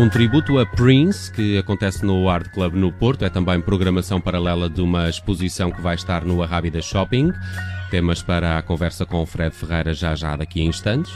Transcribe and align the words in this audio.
Um 0.00 0.08
tributo 0.08 0.58
a 0.58 0.64
Prince, 0.64 1.30
que 1.30 1.58
acontece 1.58 2.06
no 2.06 2.26
Art 2.30 2.48
Club 2.48 2.72
no 2.72 2.90
Porto, 2.90 3.22
é 3.22 3.28
também 3.28 3.60
programação 3.60 4.18
paralela 4.18 4.66
de 4.66 4.80
uma 4.80 5.10
exposição 5.10 5.70
que 5.70 5.78
vai 5.78 5.94
estar 5.94 6.24
no 6.24 6.42
Arrábida 6.42 6.80
Shopping. 6.80 7.30
Temas 7.90 8.22
para 8.22 8.56
a 8.56 8.62
conversa 8.62 9.04
com 9.04 9.20
o 9.20 9.26
Fred 9.26 9.54
Ferreira 9.54 9.92
já 9.92 10.14
já 10.14 10.36
daqui 10.36 10.62
a 10.62 10.64
instantes. 10.64 11.12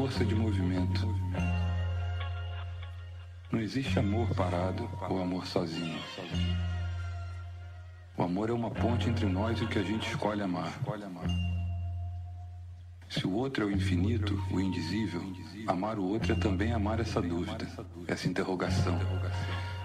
Força 0.00 0.24
de 0.24 0.34
movimento. 0.34 1.14
Não 3.52 3.60
existe 3.60 3.98
amor 3.98 4.34
parado 4.34 4.88
ou 5.10 5.20
amor 5.20 5.46
sozinho. 5.46 6.00
O 8.16 8.22
amor 8.22 8.48
é 8.48 8.52
uma 8.54 8.70
ponte 8.70 9.10
entre 9.10 9.26
nós 9.26 9.60
e 9.60 9.64
o 9.64 9.68
que 9.68 9.78
a 9.78 9.82
gente 9.82 10.08
escolhe 10.08 10.40
amar. 10.40 10.72
Se 13.10 13.26
o 13.26 13.32
outro 13.34 13.64
é 13.64 13.66
o 13.66 13.70
infinito, 13.70 14.42
o 14.50 14.58
indizível, 14.58 15.22
amar 15.66 15.98
o 15.98 16.04
outro 16.04 16.32
é 16.32 16.34
também 16.34 16.72
amar 16.72 16.98
essa 16.98 17.20
dúvida, 17.20 17.68
essa 18.08 18.26
interrogação, 18.26 18.98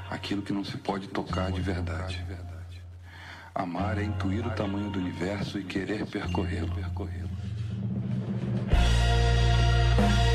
aquilo 0.09 0.41
que 0.41 0.53
não 0.53 0.63
se 0.63 0.77
pode 0.77 1.09
tocar 1.09 1.51
de 1.51 1.59
verdade. 1.59 2.25
Amar 3.53 3.97
é 3.97 4.05
intuir 4.05 4.47
o 4.47 4.51
tamanho 4.51 4.89
do 4.89 4.97
universo 4.97 5.59
e 5.59 5.65
querer 5.65 6.05
percorrê-lo. 6.05 6.73
Bu 9.97 10.34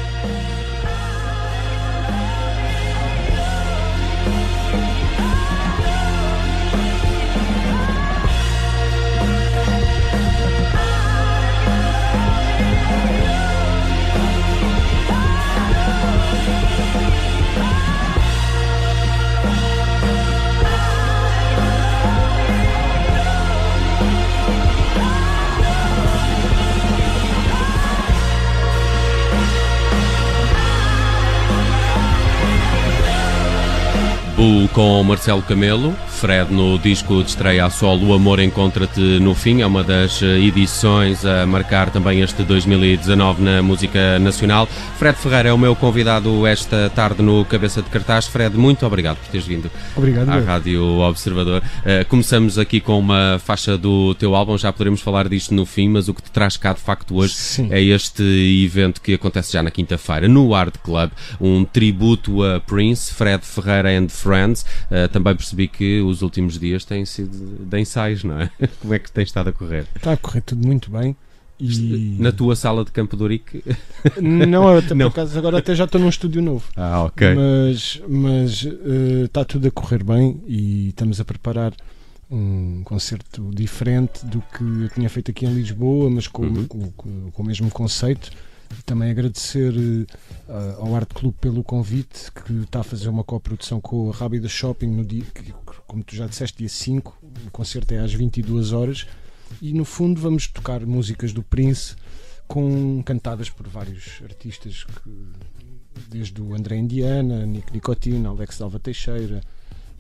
com 34.73 35.03
Marcelo 35.03 35.43
Camelo, 35.43 35.95
Fred 36.09 36.53
no 36.53 36.79
disco 36.79 37.23
de 37.23 37.31
estreia 37.31 37.65
a 37.65 37.71
solo 37.71 38.09
O 38.09 38.15
Amor 38.15 38.41
Encontra-te 38.41 39.01
no 39.01 39.35
Fim, 39.35 39.61
é 39.61 39.67
uma 39.67 39.83
das 39.83 40.23
edições 40.23 41.25
a 41.25 41.47
marcar 41.47 41.91
também 41.91 42.21
este 42.21 42.43
2019 42.43 43.43
na 43.43 43.63
música 43.63 44.19
nacional. 44.19 44.67
Fred 44.99 45.17
Ferreira 45.19 45.49
é 45.49 45.53
o 45.53 45.59
meu 45.59 45.75
convidado 45.75 46.47
esta 46.47 46.91
tarde 46.95 47.23
no 47.23 47.45
Cabeça 47.45 47.83
de 47.83 47.91
Cartaz. 47.91 48.27
Fred, 48.27 48.57
muito 48.57 48.87
obrigado 48.87 49.17
por 49.19 49.29
teres 49.29 49.47
vindo 49.47 49.71
Obrigado. 49.97 50.29
à. 50.29 50.41
Rádio 50.41 50.99
Observador. 51.01 51.63
Uh, 51.63 52.07
começamos 52.09 52.59
aqui 52.59 52.81
com 52.81 52.99
uma 52.99 53.41
faixa 53.45 53.77
do 53.77 54.15
teu 54.15 54.35
álbum, 54.35 54.57
já 54.57 54.73
poderemos 54.73 55.01
falar 55.01 55.29
disto 55.29 55.55
no 55.55 55.67
fim, 55.67 55.89
mas 55.89 56.09
o 56.09 56.15
que 56.15 56.23
te 56.23 56.31
traz 56.31 56.57
cá 56.57 56.73
de 56.73 56.81
facto 56.81 57.17
hoje 57.17 57.35
Sim. 57.35 57.69
é 57.71 57.81
este 57.83 58.23
evento 58.65 59.01
que 59.01 59.15
acontece 59.15 59.53
já 59.53 59.63
na 59.63 59.71
quinta-feira 59.71 60.29
no 60.29 60.55
Art 60.55 60.77
Club, 60.83 61.11
um 61.41 61.65
tributo 61.65 62.43
a 62.43 62.61
Prince, 62.61 63.13
Fred 63.13 63.45
Ferreira 63.45 63.91
and 63.91 64.09
Friends. 64.09 64.60
Uh, 64.91 65.09
também 65.13 65.35
percebi 65.35 65.69
que 65.69 66.01
os 66.01 66.23
últimos 66.23 66.59
dias 66.59 66.85
têm 66.85 67.05
sido 67.05 67.65
de 67.65 67.79
ensaios, 67.81 68.25
não 68.25 68.41
é? 68.41 68.51
Como 68.81 68.95
é 68.95 68.99
que 68.99 69.11
tem 69.11 69.25
estado 69.25 69.51
a 69.51 69.53
correr? 69.53 69.87
Está 69.95 70.13
a 70.13 70.17
correr 70.17 70.41
tudo 70.43 70.67
muito 70.67 70.91
bem. 70.91 71.17
E 71.63 72.17
Na 72.19 72.33
tua 72.33 72.57
sala 72.57 72.85
de 72.87 72.91
Campo 72.91 73.15
de 73.19 73.23
Ourique? 73.23 73.63
não, 74.21 74.67
eu 74.73 74.79
até, 74.79 74.95
Não. 74.95 75.11
por 75.11 75.21
acaso 75.21 75.39
agora 75.39 75.59
até 75.59 75.75
já 75.75 75.85
estou 75.85 76.01
num 76.01 76.09
estúdio 76.09 76.41
novo. 76.41 76.65
Ah, 76.75 77.03
ok. 77.05 77.35
Mas, 77.35 78.01
mas 78.09 78.65
eh, 78.67 79.25
está 79.27 79.45
tudo 79.45 79.69
a 79.69 79.71
correr 79.71 80.03
bem 80.03 80.41
e 80.47 80.89
estamos 80.89 81.21
a 81.21 81.25
preparar 81.25 81.75
um 82.31 82.83
concerto 82.85 83.51
diferente 83.53 84.25
do 84.25 84.41
que 84.41 84.63
eu 84.85 84.89
tinha 84.89 85.11
feito 85.11 85.31
aqui 85.33 85.45
em 85.45 85.53
Lisboa, 85.53 86.09
mas 86.09 86.27
com, 86.27 86.45
Uhum. 86.45 86.65
com, 86.67 86.91
com- 86.93 87.31
com 87.31 87.43
o 87.43 87.47
mesmo 87.47 87.69
conceito. 87.71 88.31
Também 88.87 89.11
agradecer 89.11 89.73
eh, 90.49 90.75
ao 90.79 90.95
Art 90.95 91.13
Club 91.13 91.35
pelo 91.41 91.63
convite, 91.63 92.31
que 92.33 92.53
está 92.63 92.81
a 92.81 92.85
fazer 92.85 93.09
uma 93.09 93.23
coprodução 93.25 93.81
com 93.81 94.11
a 94.11 94.13
Rábida 94.15 94.49
Shopping 94.49 94.89
no 94.89 95.05
dia, 95.05 95.25
que, 95.35 95.53
como 95.87 96.03
tu 96.03 96.15
já 96.17 96.27
disseste, 96.27 96.59
dia 96.59 96.69
5. 96.69 97.19
O 97.47 97.51
concerto 97.51 97.93
é 97.95 97.99
às 97.99 98.13
22 98.13 98.73
horas. 98.73 99.07
E 99.61 99.73
no 99.73 99.85
fundo 99.85 100.21
vamos 100.21 100.47
tocar 100.47 100.85
músicas 100.87 101.33
do 101.33 101.43
Prince 101.43 101.97
com 102.47 103.03
cantadas 103.05 103.49
por 103.51 103.69
vários 103.69 104.21
artistas 104.23 104.85
que 104.85 105.11
desde 106.09 106.41
o 106.41 106.55
André 106.55 106.77
Indiana, 106.77 107.45
Nick 107.47 107.73
Nicotina, 107.73 108.29
Alex 108.31 108.61
Alva 108.61 108.79
Teixeira. 108.79 109.41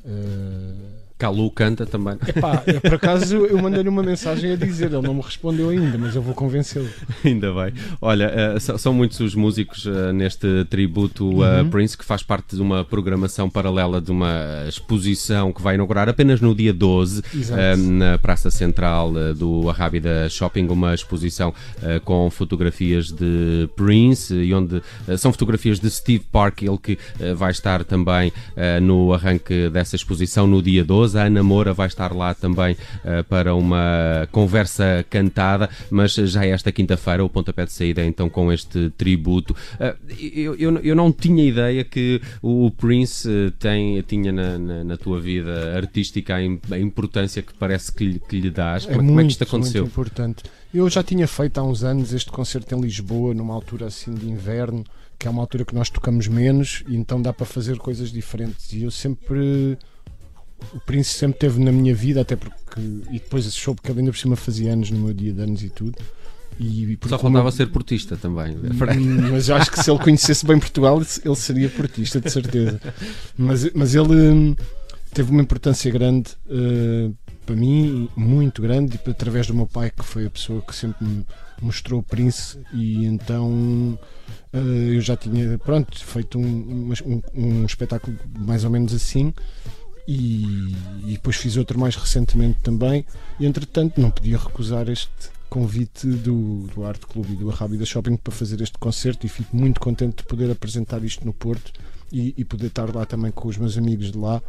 eh, 0.04 1.09
Calu 1.20 1.50
canta 1.50 1.84
também. 1.84 2.14
epá, 2.26 2.62
por 2.80 2.94
acaso 2.94 3.36
eu 3.36 3.58
mandei-lhe 3.60 3.90
uma 3.90 4.02
mensagem 4.02 4.52
a 4.52 4.56
dizer, 4.56 4.86
ele 4.92 5.02
não 5.06 5.12
me 5.12 5.20
respondeu 5.20 5.68
ainda, 5.68 5.98
mas 5.98 6.16
eu 6.16 6.22
vou 6.22 6.34
convencê-lo. 6.34 6.88
Ainda 7.22 7.52
bem. 7.52 7.74
Olha, 8.00 8.24
eh, 8.56 8.58
são- 8.58 8.94
muitos 8.94 9.20
os 9.20 9.34
músicos 9.34 9.86
eh, 9.86 10.12
neste 10.14 10.64
tributo 10.70 11.42
a 11.44 11.60
Uhum. 11.60 11.68
Prince, 11.70 11.96
que 11.98 12.04
faz 12.04 12.22
parte 12.22 12.56
de 12.56 12.62
uma 12.62 12.84
programação 12.84 13.50
paralela 13.50 14.00
de 14.00 14.10
uma 14.10 14.64
exposição 14.66 15.52
que 15.52 15.60
vai 15.60 15.74
inaugurar 15.74 16.08
apenas 16.08 16.40
no 16.40 16.54
dia 16.54 16.72
12, 16.72 17.22
Exato. 17.34 17.60
eh, 17.60 17.76
na 17.76 18.16
Praça 18.18 18.50
Central 18.50 19.12
do 19.36 19.68
Arrábida 19.68 20.26
Shopping, 20.30 20.66
uma 20.68 20.94
exposição 20.94 21.52
com 22.04 22.30
fotografias 22.30 23.10
de 23.12 23.68
Prince, 23.76 24.34
e 24.34 24.54
onde 24.54 24.82
são 25.18 25.30
fotografias 25.32 25.78
de 25.78 25.90
Steve 25.90 26.24
Park, 26.32 26.62
ele 26.62 26.78
que 26.78 26.98
vai 27.36 27.50
estar 27.50 27.84
também 27.84 28.32
no 28.82 29.12
arranque 29.12 29.68
dessa 29.68 29.96
exposição 29.96 30.46
no 30.46 30.62
dia 30.62 30.84
12. 30.84 31.09
A 31.16 31.24
Ana 31.24 31.42
Moura 31.42 31.72
vai 31.72 31.86
estar 31.86 32.14
lá 32.14 32.34
também 32.34 32.76
eh, 33.04 33.22
para 33.24 33.54
uma 33.54 34.28
conversa 34.32 35.04
cantada, 35.08 35.68
mas 35.90 36.12
já 36.14 36.44
esta 36.46 36.70
quinta-feira 36.72 37.24
o 37.24 37.28
pontapé 37.28 37.64
de 37.66 37.72
saída 37.72 38.02
é 38.02 38.06
então 38.06 38.28
com 38.28 38.52
este 38.52 38.90
tributo. 38.90 39.54
Eh, 39.78 39.96
eu, 40.34 40.54
eu, 40.56 40.78
eu 40.78 40.96
não 40.96 41.12
tinha 41.12 41.44
ideia 41.44 41.84
que 41.84 42.20
o 42.42 42.70
Prince 42.70 43.28
eh, 43.28 43.52
tem, 43.58 44.00
tinha 44.02 44.32
na, 44.32 44.58
na, 44.58 44.84
na 44.84 44.96
tua 44.96 45.20
vida 45.20 45.76
artística 45.76 46.34
a, 46.36 46.42
im- 46.42 46.60
a 46.70 46.78
importância 46.78 47.42
que 47.42 47.52
parece 47.54 47.92
que 47.92 48.04
lhe, 48.04 48.18
que 48.18 48.40
lhe 48.40 48.50
dás. 48.50 48.84
Como, 48.86 48.94
é- 48.94 49.06
como 49.06 49.20
é 49.20 49.24
que 49.24 49.30
isto 49.30 49.44
aconteceu? 49.44 49.82
Muito 49.82 49.92
importante. 49.92 50.42
Eu 50.72 50.88
já 50.88 51.02
tinha 51.02 51.26
feito 51.26 51.58
há 51.58 51.62
uns 51.64 51.82
anos 51.82 52.12
este 52.12 52.30
concerto 52.30 52.74
em 52.74 52.80
Lisboa, 52.80 53.34
numa 53.34 53.52
altura 53.54 53.86
assim 53.86 54.14
de 54.14 54.28
inverno, 54.28 54.84
que 55.18 55.26
é 55.26 55.30
uma 55.30 55.42
altura 55.42 55.64
que 55.64 55.74
nós 55.74 55.90
tocamos 55.90 56.28
menos, 56.28 56.82
e 56.88 56.96
então 56.96 57.20
dá 57.20 57.32
para 57.32 57.44
fazer 57.44 57.76
coisas 57.78 58.10
diferentes. 58.12 58.72
E 58.72 58.84
eu 58.84 58.90
sempre. 58.90 59.76
O 60.74 60.80
Prince 60.80 61.10
sempre 61.10 61.38
teve 61.38 61.62
na 61.62 61.72
minha 61.72 61.94
vida, 61.94 62.20
até 62.20 62.36
porque. 62.36 62.80
E 63.10 63.18
depois 63.18 63.44
soube 63.46 63.80
que 63.82 63.90
ele 63.90 64.00
ainda 64.00 64.12
por 64.12 64.18
cima 64.18 64.36
fazia 64.36 64.72
anos 64.72 64.90
no 64.90 64.98
meu 64.98 65.12
dia 65.12 65.32
de 65.32 65.42
anos 65.42 65.62
e 65.62 65.70
tudo. 65.70 65.98
E 66.58 66.96
porque 66.96 67.08
Só 67.08 67.18
como- 67.18 67.32
faltava 67.32 67.50
ser 67.50 67.66
portista 67.68 68.16
também. 68.16 68.56
Hum, 68.56 69.30
mas 69.32 69.48
eu 69.48 69.56
acho 69.56 69.70
que 69.70 69.82
se 69.82 69.90
ele 69.90 69.98
conhecesse 69.98 70.44
bem 70.44 70.58
Portugal, 70.58 71.00
ele 71.24 71.36
seria 71.36 71.68
portista, 71.70 72.20
de 72.20 72.30
certeza. 72.30 72.80
Mas, 73.36 73.72
mas 73.72 73.94
ele 73.94 74.14
hum, 74.14 74.56
teve 75.12 75.30
uma 75.30 75.42
importância 75.42 75.90
grande 75.90 76.30
uh, 76.46 77.14
para 77.44 77.56
mim 77.56 78.08
muito 78.14 78.62
grande 78.62 78.98
e 79.04 79.10
através 79.10 79.46
do 79.46 79.54
meu 79.54 79.66
pai 79.66 79.90
que 79.90 80.04
foi 80.04 80.26
a 80.26 80.30
pessoa 80.30 80.62
que 80.62 80.74
sempre 80.74 81.04
me 81.04 81.26
mostrou 81.60 82.00
o 82.00 82.02
Prince 82.02 82.58
e 82.72 83.04
então 83.04 83.98
uh, 84.52 84.56
eu 84.56 85.00
já 85.00 85.16
tinha 85.16 85.58
pronto 85.58 86.02
feito 86.04 86.38
um, 86.38 86.92
um, 87.04 87.22
um, 87.34 87.64
espetáculo 87.64 88.16
mais 88.38 88.64
ou 88.64 88.70
menos 88.70 88.94
assim 88.94 89.34
e, 90.12 90.74
e 91.04 91.12
depois 91.12 91.36
fiz 91.36 91.56
outro 91.56 91.78
mais 91.78 91.94
recentemente 91.94 92.58
também 92.64 93.06
e 93.38 93.46
entretanto 93.46 94.00
não 94.00 94.10
podia 94.10 94.36
recusar 94.36 94.88
este 94.88 95.30
convite 95.48 96.04
do, 96.04 96.66
do 96.74 96.84
Arte 96.84 97.06
Clube 97.06 97.32
e 97.32 97.36
do 97.36 97.48
Arrábida 97.48 97.86
Shopping 97.86 98.16
para 98.16 98.32
fazer 98.32 98.60
este 98.60 98.76
concerto 98.76 99.24
e 99.24 99.28
fico 99.28 99.56
muito 99.56 99.78
contente 99.78 100.16
de 100.16 100.22
poder 100.24 100.50
apresentar 100.50 101.04
isto 101.04 101.24
no 101.24 101.32
Porto 101.32 101.72
e, 102.10 102.34
e 102.36 102.44
poder 102.44 102.66
estar 102.66 102.92
lá 102.92 103.06
também 103.06 103.30
com 103.30 103.46
os 103.46 103.56
meus 103.56 103.78
amigos 103.78 104.10
de 104.10 104.18
lá 104.18 104.42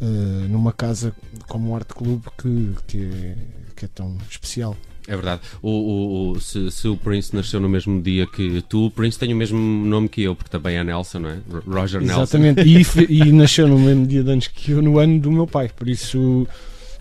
uh, 0.00 0.04
numa 0.48 0.72
casa 0.72 1.14
como 1.46 1.70
o 1.70 1.76
Arte 1.76 1.94
Clube 1.94 2.26
que, 2.36 2.74
que, 2.88 3.04
é, 3.04 3.36
que 3.76 3.84
é 3.84 3.88
tão 3.88 4.18
especial. 4.28 4.76
É 5.06 5.14
verdade. 5.14 5.42
O, 5.62 5.70
o, 5.70 6.30
o 6.30 6.40
se, 6.40 6.70
se, 6.70 6.88
o 6.88 6.96
Prince 6.96 7.34
nasceu 7.34 7.60
no 7.60 7.68
mesmo 7.68 8.00
dia 8.00 8.26
que 8.26 8.62
tu, 8.68 8.86
o 8.86 8.90
Prince 8.90 9.18
tem 9.18 9.32
o 9.32 9.36
mesmo 9.36 9.58
nome 9.58 10.08
que 10.08 10.22
eu, 10.22 10.34
porque 10.34 10.50
também 10.50 10.76
é 10.76 10.84
Nelson, 10.84 11.18
não 11.18 11.30
é? 11.30 11.38
Roger 11.66 12.00
Nelson. 12.00 12.22
Exatamente. 12.22 12.62
E, 12.62 13.28
e 13.28 13.32
nasceu 13.32 13.68
no 13.68 13.78
mesmo 13.78 14.06
dia 14.06 14.22
de 14.22 14.30
anos 14.30 14.48
que 14.48 14.72
eu, 14.72 14.82
no 14.82 14.98
ano 14.98 15.20
do 15.20 15.30
meu 15.30 15.46
pai. 15.46 15.70
Por 15.74 15.88
isso 15.88 16.46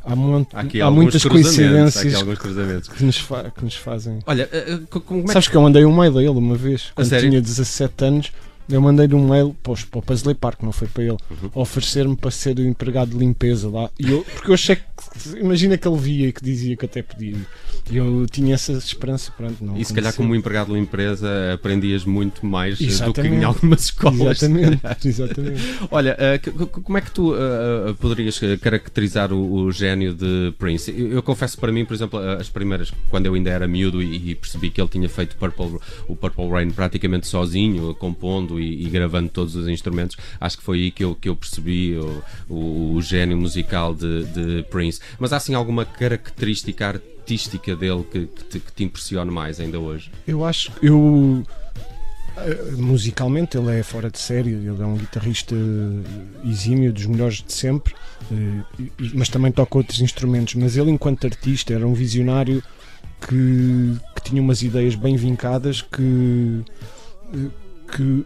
há, 0.03 0.15
muito, 0.15 0.55
há, 0.55 0.85
há 0.85 0.91
muitas 0.91 1.23
coincidências 1.23 2.15
há 2.15 2.19
que, 2.35 3.03
nos 3.03 3.17
que 3.55 3.63
nos 3.63 3.75
fazem. 3.75 4.19
Olha, 4.25 4.49
uh, 4.51 4.99
como 5.01 5.21
é 5.21 5.25
que... 5.25 5.33
Sabes 5.33 5.47
que 5.47 5.55
eu 5.55 5.61
mandei 5.61 5.85
um 5.85 5.95
mail 5.95 6.17
a 6.17 6.21
ele 6.21 6.31
uma 6.31 6.55
vez, 6.55 6.91
quando 6.93 7.09
tinha 7.19 7.41
17 7.41 8.05
anos. 8.05 8.31
Eu 8.69 8.81
mandei-lhe 8.81 9.13
um 9.13 9.27
mail 9.27 9.53
para, 9.61 9.73
para 9.91 9.99
o 9.99 10.01
Paisley 10.01 10.35
Park, 10.35 10.63
não 10.63 10.71
foi 10.71 10.87
para 10.87 11.03
ele, 11.03 11.17
uhum. 11.29 11.49
oferecer-me 11.53 12.15
para 12.15 12.31
ser 12.31 12.57
empregado 12.59 13.11
de 13.11 13.17
limpeza 13.17 13.69
lá. 13.69 13.89
E 13.99 14.09
eu, 14.09 14.23
porque 14.23 14.51
eu 14.51 14.53
achei 14.53 14.77
que, 14.77 14.83
imagina 15.37 15.77
que 15.77 15.85
ele 15.85 15.97
via 15.97 16.27
e 16.29 16.31
que 16.31 16.41
dizia 16.41 16.77
que 16.77 16.85
até 16.85 17.01
podia. 17.01 17.35
Eu 17.91 18.25
tinha 18.29 18.55
essa 18.55 18.71
esperança. 18.73 19.31
Pronto, 19.35 19.63
não 19.63 19.77
e 19.77 19.85
se 19.85 19.93
calhar, 19.93 20.13
como 20.13 20.35
empregado 20.35 20.67
de 20.67 20.79
limpeza, 20.79 21.27
aprendias 21.53 22.05
muito 22.05 22.45
mais 22.45 22.79
exatamente. 22.79 23.15
do 23.15 23.21
que 23.21 23.27
em 23.27 23.43
algumas 23.43 23.83
escolas. 23.85 24.41
Exatamente. 24.41 24.81
exatamente. 25.07 25.61
Olha, 25.91 26.17
uh, 26.17 26.67
como 26.69 26.97
é 26.97 27.01
que 27.01 27.11
tu 27.11 27.33
uh, 27.33 27.93
poderias 27.99 28.39
caracterizar 28.61 29.33
o, 29.33 29.71
gênio 29.71 30.13
de 30.13 30.53
Prince? 30.57 30.91
Eu, 30.91 31.21
confesso 31.21 31.57
para 31.57 31.71
mim, 31.71 31.85
por 31.85 31.93
exemplo, 31.93 32.19
as 32.19 32.49
primeiras, 32.49 32.91
quando 33.09 33.25
eu 33.25 33.33
ainda 33.33 33.49
era 33.49 33.67
miúdo 33.67 34.01
e, 34.01 34.35
percebi 34.35 34.69
que 34.69 34.81
ele 34.81 34.89
tinha 34.89 35.09
feito 35.09 35.35
Purple, 35.35 35.77
o 36.07 36.15
Purple 36.15 36.49
Rain 36.49 36.71
praticamente 36.71 37.27
sozinho, 37.27 37.93
compondo 37.95 38.59
e, 38.59 38.85
e, 38.85 38.89
gravando 38.89 39.29
todos 39.29 39.55
os 39.55 39.67
instrumentos, 39.67 40.17
acho 40.39 40.57
que 40.57 40.63
foi 40.63 40.79
aí 40.79 40.91
que 40.91 41.03
eu, 41.03 41.15
que 41.15 41.29
eu 41.29 41.35
percebi 41.35 41.95
o, 41.97 42.23
o, 42.49 42.93
o 42.95 43.01
gênio 43.01 43.37
musical 43.37 43.93
de, 43.93 44.23
de, 44.25 44.63
Prince. 44.69 44.99
Mas 45.19 45.33
há 45.33 45.37
assim 45.37 45.53
alguma 45.53 45.85
característica 45.85 46.63
artística 46.63 47.12
dele 47.25 48.03
que, 48.11 48.27
que, 48.27 48.43
te, 48.45 48.59
que 48.59 48.71
te 48.71 48.83
impressiona 48.83 49.31
mais 49.31 49.59
ainda 49.59 49.79
hoje? 49.79 50.11
Eu 50.27 50.45
acho 50.45 50.71
que 50.71 50.87
eu 50.87 51.43
eh, 52.37 52.71
musicalmente 52.77 53.57
ele 53.57 53.79
é 53.79 53.83
fora 53.83 54.09
de 54.09 54.19
série, 54.19 54.51
ele 54.51 54.81
é 54.81 54.85
um 54.85 54.95
guitarrista 54.95 55.55
exímio, 56.45 56.91
dos 56.91 57.05
melhores 57.05 57.43
de 57.43 57.53
sempre, 57.53 57.93
eh, 58.31 58.87
mas 59.13 59.29
também 59.29 59.51
toca 59.51 59.77
outros 59.77 60.01
instrumentos. 60.01 60.55
Mas 60.55 60.77
ele, 60.77 60.91
enquanto 60.91 61.25
artista, 61.25 61.73
era 61.73 61.87
um 61.87 61.93
visionário 61.93 62.63
que, 63.21 63.97
que 64.15 64.21
tinha 64.23 64.41
umas 64.41 64.61
ideias 64.61 64.95
bem 64.95 65.15
vincadas 65.15 65.81
que, 65.81 66.63
eh, 67.33 67.49
que 67.95 68.25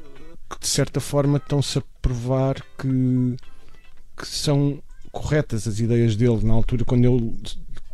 que 0.50 0.60
de 0.60 0.68
certa 0.68 1.00
forma 1.00 1.38
estão-se 1.38 1.78
a 1.78 1.84
provar 2.02 2.56
que, 2.78 3.36
que 4.16 4.28
são 4.28 4.82
corretas 5.12 5.68
as 5.68 5.80
ideias 5.80 6.16
dele 6.16 6.40
na 6.44 6.54
altura 6.54 6.86
quando 6.86 7.06
ele 7.06 7.36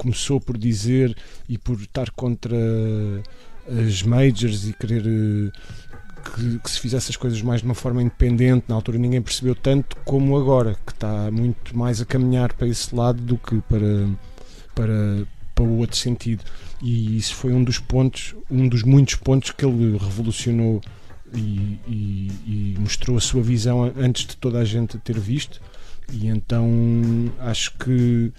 começou 0.04 0.40
por 0.40 0.58
dizer 0.58 1.16
e 1.48 1.58
por 1.58 1.80
estar 1.80 2.12
contra 2.12 2.56
as 3.88 4.04
majors 4.04 4.68
e 4.68 4.74
querer 4.74 5.04
eh, 5.06 5.52
que, 6.36 6.60
que, 6.60 6.70
se 6.70 6.80
fizesse 6.80 7.12
as 7.12 7.18
coisas 7.18 7.42
mais 7.42 7.62
de 7.62 7.66
uma 7.66 7.76
forma 7.76 8.02
independente 8.02 8.66
na 8.68 8.76
altura 8.76 8.98
ninguém 8.98 9.22
percebeu 9.22 9.56
tanto 9.56 9.96
como 10.06 10.38
agora 10.38 10.78
que 10.86 10.92
está 10.92 11.32
muito 11.32 11.76
mais 11.78 12.02
a 12.02 12.06
caminhar 12.06 12.54
para 12.54 12.68
esse 12.68 12.94
lado 12.94 13.22
do 13.22 13.38
que 13.38 13.62
para 13.62 14.08
para 14.76 15.26
para 15.56 15.64
o 15.64 15.78
outro 15.78 15.98
sentido 15.98 16.44
e 16.82 17.18
isso 17.18 17.36
foi 17.36 17.54
um 17.54 17.64
dos 17.64 17.80
pontos 17.80 18.36
um 18.52 18.68
dos 18.68 18.84
muitos 18.84 19.16
pontos 19.16 19.52
que 19.52 19.66
ele 19.66 19.98
revolucionou 19.98 20.82
e, 21.36 21.80
e, 21.88 22.32
e, 22.46 22.76
mostrou 22.80 23.18
a 23.18 23.22
sua 23.22 23.42
visão 23.42 23.92
antes 23.98 24.26
de 24.26 24.38
toda 24.38 24.60
a 24.60 24.66
gente 24.66 24.98
ter 25.00 25.20
visto. 25.20 25.62
E 26.12 26.28
então 26.28 26.70
acho 27.40 27.76
que 27.78 28.32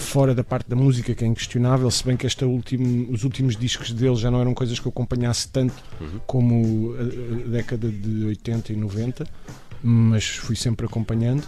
fora 0.00 0.34
da 0.34 0.42
parte 0.42 0.68
da 0.68 0.76
música 0.76 1.14
que 1.14 1.24
é 1.24 1.26
inquestionável, 1.26 1.90
se 1.90 2.04
bem 2.04 2.16
que 2.16 2.26
este 2.26 2.44
último, 2.44 3.12
os 3.12 3.22
últimos 3.24 3.56
discos 3.56 3.92
dele 3.92 4.16
já 4.16 4.30
não 4.30 4.40
eram 4.40 4.54
coisas 4.54 4.78
que 4.78 4.86
eu 4.86 4.90
acompanhasse 4.90 5.48
tanto 5.48 5.74
uhum. 6.00 6.20
como 6.26 6.94
a, 6.94 7.02
a, 7.02 7.48
década 7.48 7.88
de 7.88 8.24
80 8.24 8.72
e 8.72 8.76
90, 8.76 9.26
mas 9.82 10.26
fui 10.26 10.56
sempre 10.56 10.86
acompanhando 10.86 11.46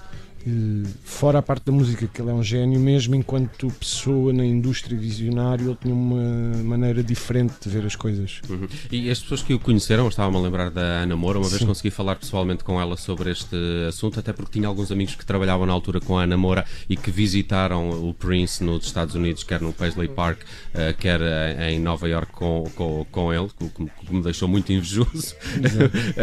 fora 1.05 1.39
a 1.39 1.43
parte 1.43 1.67
da 1.67 1.73
música, 1.73 2.06
que 2.06 2.21
ele 2.21 2.31
é 2.31 2.35
um 2.35 2.43
gênio, 2.43 2.81
mesmo 2.81 3.15
enquanto 3.15 3.69
pessoa 3.79 4.33
na 4.33 4.44
indústria 4.44 4.99
visionário, 4.99 5.69
ele 5.69 5.79
tinha 5.81 5.94
uma 5.94 6.62
maneira 6.62 7.03
diferente 7.03 7.55
de 7.62 7.69
ver 7.69 7.87
as 7.87 7.94
coisas. 7.94 8.41
Uhum. 8.49 8.67
E 8.91 9.11
as 9.11 9.21
pessoas 9.21 9.43
que 9.43 9.55
o 9.55 9.59
conheceram, 9.59 10.09
estava-me 10.09 10.37
a 10.37 10.41
lembrar 10.41 10.71
da 10.71 10.81
Ana 10.81 11.17
Moura, 11.17 11.39
uma 11.39 11.44
Sim. 11.44 11.56
vez 11.56 11.65
consegui 11.65 11.91
falar 11.91 12.17
pessoalmente 12.17 12.65
com 12.65 12.81
ela 12.81 12.97
sobre 12.97 13.31
este 13.31 13.56
assunto, 13.89 14.19
até 14.19 14.33
porque 14.33 14.53
tinha 14.53 14.67
alguns 14.67 14.91
amigos 14.91 15.15
que 15.15 15.25
trabalhavam 15.25 15.67
na 15.67 15.73
altura 15.73 16.00
com 16.00 16.19
a 16.19 16.25
Ana 16.25 16.37
Moura 16.37 16.65
e 16.88 16.97
que 16.97 17.11
visitaram 17.11 17.91
o 17.91 18.12
Prince 18.12 18.65
nos 18.65 18.85
Estados 18.85 19.15
Unidos, 19.15 19.45
quer 19.45 19.61
no 19.61 19.73
Paisley 19.73 20.09
Park, 20.09 20.41
uh, 20.41 20.97
quer 20.99 21.21
uh, 21.21 21.62
em 21.71 21.79
Nova 21.79 22.09
York 22.09 22.33
com, 22.33 22.65
com, 22.75 23.06
com 23.11 23.33
ele, 23.33 23.49
que, 23.59 24.12
me 24.12 24.23
deixou 24.23 24.49
muito 24.49 24.73
invejoso. 24.73 25.35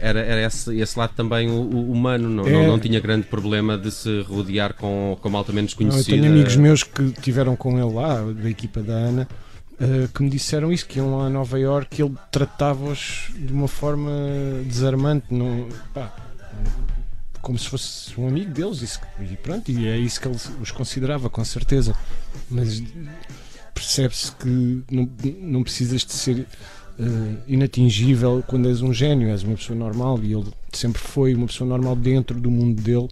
era 0.00 0.20
era 0.20 0.46
esse, 0.46 0.78
esse, 0.78 0.98
lado 0.98 1.14
também 1.14 1.48
humano, 1.50 2.28
não, 2.28 2.46
é... 2.46 2.50
não, 2.50 2.66
não 2.66 2.78
tinha 2.78 3.00
grande 3.00 3.26
problema 3.26 3.45
problema 3.46 3.78
de 3.78 3.92
se 3.92 4.22
rodear 4.22 4.74
com, 4.74 5.16
com 5.20 5.30
malta 5.30 5.52
menos 5.52 5.72
conhecida. 5.72 6.16
eu 6.16 6.20
tenho 6.20 6.32
amigos 6.32 6.56
meus 6.56 6.82
que 6.82 7.12
tiveram 7.12 7.54
com 7.54 7.78
ele 7.78 7.94
lá, 7.94 8.20
da 8.22 8.50
equipa 8.50 8.82
da 8.82 8.92
Ana, 8.92 9.28
uh, 9.80 10.08
que 10.08 10.22
me 10.22 10.28
disseram 10.28 10.72
isso, 10.72 10.84
que 10.84 10.98
iam 10.98 11.16
lá 11.16 11.26
a 11.26 11.30
Nova 11.30 11.58
York 11.58 12.00
e 12.00 12.04
ele 12.04 12.14
tratava-os 12.32 13.30
de 13.36 13.52
uma 13.52 13.68
forma 13.68 14.10
desarmante, 14.64 15.26
não, 15.30 15.68
pá, 15.94 16.12
como 17.40 17.56
se 17.56 17.68
fosse 17.68 18.20
um 18.20 18.26
amigo 18.26 18.50
deles, 18.50 18.82
isso, 18.82 19.00
e 19.20 19.36
pronto, 19.36 19.70
e 19.70 19.86
é 19.86 19.96
isso 19.96 20.20
que 20.20 20.26
ele 20.26 20.36
os 20.60 20.72
considerava, 20.72 21.30
com 21.30 21.44
certeza. 21.44 21.94
Mas 22.50 22.82
percebe-se 23.72 24.32
que 24.32 24.82
não, 24.90 25.08
não 25.40 25.62
precisas 25.62 26.04
de 26.04 26.12
ser 26.12 26.40
uh, 26.98 27.38
inatingível 27.46 28.42
quando 28.44 28.68
és 28.68 28.82
um 28.82 28.92
gênio, 28.92 29.28
és 29.28 29.44
uma 29.44 29.54
pessoa 29.54 29.78
normal 29.78 30.18
e 30.24 30.32
ele 30.32 30.48
sempre 30.72 31.00
foi 31.00 31.32
uma 31.32 31.46
pessoa 31.46 31.68
normal 31.68 31.94
dentro 31.94 32.40
do 32.40 32.50
mundo 32.50 32.82
dele 32.82 33.08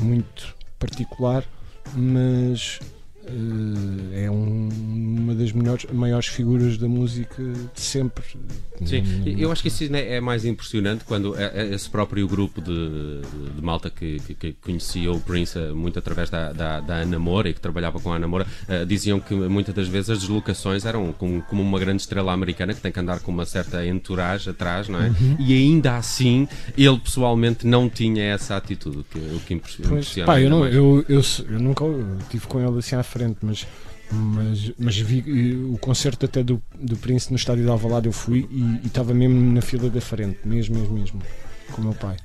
muito 0.00 0.54
particular, 0.78 1.44
mas 1.94 2.80
é 4.14 4.30
um, 4.30 4.68
uma 5.30 5.34
das 5.34 5.52
melhores, 5.52 5.86
maiores 5.92 6.26
figuras 6.26 6.78
da 6.78 6.88
música 6.88 7.42
de 7.74 7.80
sempre. 7.80 8.24
Sim, 8.84 9.02
eu 9.38 9.52
acho 9.52 9.62
que 9.62 9.68
isso 9.68 9.84
é 9.94 10.20
mais 10.20 10.44
impressionante 10.44 11.04
quando 11.04 11.38
é, 11.38 11.52
é 11.54 11.74
esse 11.74 11.88
próprio 11.88 12.26
grupo 12.26 12.60
de, 12.62 13.20
de 13.54 13.62
malta 13.62 13.90
que, 13.90 14.18
que, 14.20 14.52
conhecia 14.54 15.12
o 15.12 15.20
Prince 15.20 15.58
eh, 15.58 15.72
muito 15.72 15.98
através 15.98 16.30
da, 16.30 16.52
da, 16.52 16.80
da 16.80 16.94
Ana 16.94 17.18
Moura 17.18 17.50
e 17.50 17.54
que 17.54 17.60
trabalhava 17.60 18.00
com 18.00 18.12
a 18.12 18.16
Ana 18.16 18.26
Moura, 18.26 18.46
uh, 18.68 18.86
diziam 18.86 19.20
que 19.20 19.34
muitas 19.34 19.74
das 19.74 19.86
vezes 19.86 20.10
as 20.10 20.18
deslocações 20.20 20.84
eram 20.84 21.12
como, 21.12 21.42
como, 21.42 21.62
uma 21.62 21.78
grande 21.78 22.00
estrela 22.02 22.32
americana 22.32 22.72
que 22.72 22.80
tem 22.80 22.90
que 22.90 22.98
andar 22.98 23.20
com 23.20 23.30
uma 23.30 23.44
certa 23.44 23.84
entourage 23.86 24.48
atrás, 24.48 24.88
não 24.88 25.00
é? 25.00 25.08
Uhum. 25.08 25.36
E 25.38 25.52
ainda 25.52 25.96
assim 25.96 26.48
ele 26.76 26.98
pessoalmente 26.98 27.66
não 27.66 27.88
tinha 27.88 28.24
essa 28.24 28.56
atitude, 28.56 28.98
o 28.98 29.04
que, 29.04 29.18
o 29.18 29.40
que 29.40 29.54
impressiona. 29.54 29.90
Pois, 29.90 30.14
pá, 30.24 30.40
eu, 30.40 30.48
não, 30.48 30.66
eu, 30.66 31.04
eu, 31.08 31.20
eu, 31.50 31.60
nunca 31.60 31.84
tive 32.30 32.46
com 32.46 32.60
ele 32.60 32.78
assim 32.78 32.96
à 32.96 33.02
frente, 33.02 33.19
mas 33.42 33.66
mas, 34.12 34.72
mas 34.76 34.98
vi 34.98 35.54
o 35.72 35.78
concerto 35.78 36.26
até 36.26 36.42
do, 36.42 36.60
do 36.74 36.96
Prince 36.96 37.30
no 37.30 37.36
estádio 37.36 37.64
de 37.64 37.70
Alvalade 37.70 38.06
eu 38.06 38.12
fui 38.12 38.48
e 38.50 38.86
estava 38.86 39.14
mesmo 39.14 39.52
na 39.52 39.62
fila 39.62 39.88
da 39.88 40.00
frente, 40.00 40.40
mesmo, 40.44 40.76
mesmo, 40.76 40.94
mesmo, 40.94 41.22
com 41.70 41.80
o 41.80 41.84
meu 41.84 41.94
pai. 41.94 42.16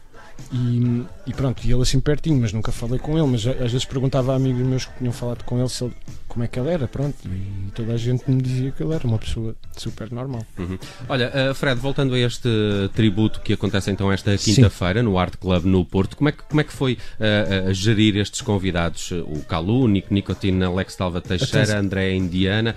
E, 0.52 1.06
e, 1.28 1.34
pronto, 1.34 1.64
e 1.64 1.72
ele 1.72 1.82
assim 1.82 2.00
pertinho, 2.00 2.42
mas 2.42 2.52
nunca 2.52 2.72
falei 2.72 3.00
com 3.00 3.18
ele. 3.18 3.28
Mas 3.28 3.46
às 3.46 3.72
vezes 3.72 3.86
perguntava 3.86 4.34
a 4.34 4.36
amigos 4.36 4.62
meus 4.66 4.86
que 4.86 4.98
tinham 4.98 5.14
falado 5.14 5.44
com 5.44 5.60
ele, 5.60 5.70
ele 5.80 5.94
como 6.36 6.44
é 6.44 6.48
que 6.48 6.60
ele 6.60 6.70
era, 6.70 6.88
pronto. 6.88 7.16
E 7.26 7.72
toda 7.72 7.94
a 7.94 7.98
gente 7.98 8.30
me 8.30 8.42
dizia 8.42 8.72
que 8.72 8.84
ele 8.84 8.94
era 8.94 9.08
uma 9.08 9.18
pessoa 9.18 9.56
super 9.76 10.12
normal. 10.12 10.46
Uhum. 10.60 10.78
Olha, 11.10 11.32
uh, 11.52 11.56
Fred, 11.56 11.80
voltando 11.80 12.14
a 12.14 12.20
este 12.20 12.50
tributo 12.94 13.40
que 13.40 13.54
acontece 13.54 13.90
então 13.90 14.12
esta 14.12 14.38
quinta-feira 14.38 15.02
no 15.02 15.18
Art 15.18 15.36
Club 15.38 15.66
no 15.66 15.84
Porto, 15.84 16.16
como 16.16 16.30
é 16.30 16.32
que, 16.32 16.44
como 16.44 16.62
é 16.62 16.64
que 16.64 16.74
foi 16.74 16.94
uh, 16.94 17.70
uh, 17.70 17.74
gerir 17.74 18.18
estes 18.18 18.42
convidados? 18.42 19.12
O 19.12 19.44
Calu, 19.48 19.88
Nico 19.88 20.14
Nicotina, 20.14 20.68
Alex 20.68 20.96
Talva 20.96 21.22
Teixeira, 21.22 21.64
atenção. 21.64 21.80
André 21.80 22.14
Indiana. 22.14 22.76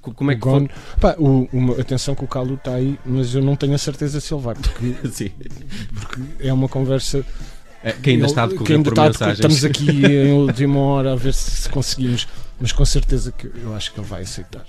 como 0.00 0.30
é 0.30 0.36
que 0.36 0.42
foi? 0.42 0.70
Pá, 1.00 1.14
o, 1.18 1.48
uma, 1.52 1.80
atenção 1.80 2.14
que 2.14 2.24
o 2.24 2.28
Calu 2.28 2.54
está 2.54 2.74
aí, 2.74 2.98
mas 3.04 3.34
eu 3.34 3.42
não 3.42 3.56
tenho 3.56 3.74
a 3.74 3.78
certeza 3.78 4.20
se 4.20 4.32
ele 4.32 4.42
vai, 4.42 4.54
porque, 4.54 4.94
porque 5.92 6.22
é 6.40 6.52
uma 6.52 6.68
conversa 6.68 7.02
conversa. 7.02 7.24
É, 7.84 7.92
que 7.92 8.10
ainda 8.10 8.26
está 8.26 8.44
a 8.44 8.46
decorrer 8.46 8.82
por 8.82 8.96
mensagens. 8.96 9.38
Estamos 9.38 9.64
aqui 9.64 9.90
em 10.06 10.32
última 10.32 10.78
hora 10.78 11.12
a 11.12 11.16
ver 11.16 11.34
se 11.34 11.68
conseguimos. 11.68 12.28
Mas 12.62 12.72
com 12.72 12.84
certeza 12.86 13.30
que 13.32 13.50
eu 13.62 13.74
acho 13.74 13.92
que 13.92 14.00
ele 14.00 14.06
vai 14.06 14.22
aceitar. 14.22 14.64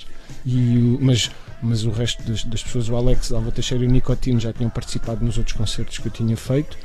E, 0.46 0.98
mas, 1.00 1.30
mas 1.62 1.86
o 1.86 1.92
resto 1.92 2.22
das, 2.24 2.44
das 2.44 2.62
pessoas, 2.64 2.90
o 2.90 2.96
Alex, 2.98 3.32
Alva 3.32 3.52
Teixeira 3.52 3.84
e 3.86 3.88
o 3.88 3.90
Nicotino 3.92 4.40
já 4.40 4.52
tinham 4.52 4.70
participado 4.70 5.24
nos 5.24 5.38
outros 5.38 5.56
concertos 5.56 6.00
que 6.00 6.08
eu 6.08 6.12
tinha 6.12 6.36
feito. 6.36 6.76